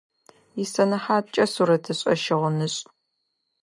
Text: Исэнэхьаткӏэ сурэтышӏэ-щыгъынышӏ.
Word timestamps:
Исэнэхьаткӏэ 0.63 1.45
сурэтышӏэ-щыгъынышӏ. 1.53 2.83